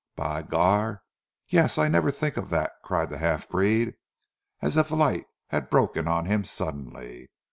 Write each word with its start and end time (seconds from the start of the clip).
"By 0.15 0.41
gar! 0.41 1.03
Yees, 1.47 1.77
I 1.77 1.87
never 1.87 2.11
tink 2.11 2.35
of 2.35 2.49
dat," 2.49 2.71
cried 2.83 3.11
the 3.11 3.19
half 3.19 3.47
breed 3.47 3.93
as 4.59 4.75
if 4.75 4.89
a 4.89 4.95
light 4.95 5.27
had 5.49 5.69
broken 5.69 6.07
on 6.07 6.25
him 6.25 6.43
suddenly. 6.43 7.29